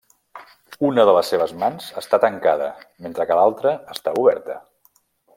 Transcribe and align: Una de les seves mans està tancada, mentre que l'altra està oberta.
Una 0.87 1.03
de 1.09 1.13
les 1.17 1.27
seves 1.33 1.51
mans 1.63 1.89
està 2.01 2.19
tancada, 2.23 2.69
mentre 3.07 3.27
que 3.33 3.37
l'altra 3.41 3.75
està 3.97 4.15
oberta. 4.23 4.57